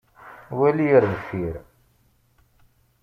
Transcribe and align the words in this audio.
Wali 0.57 0.85
ar 0.97 1.05
deffir! 1.11 1.55